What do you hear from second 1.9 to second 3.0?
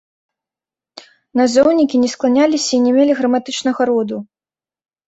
не скланяліся і не